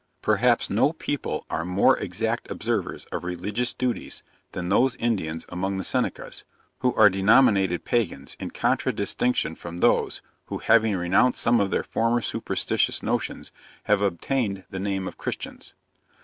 [0.23, 5.83] Perhaps no people are more exact observers of religious duties than those Indians among the
[5.83, 6.43] Senecas,
[6.79, 12.21] who are denominated pagans, in contradistinction from those, who, having renounced some of their former
[12.21, 13.51] superstitious notions,
[13.83, 15.75] have obtained the name of Christians.